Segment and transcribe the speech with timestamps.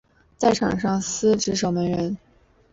[0.35, 2.17] 在场上司职守门员。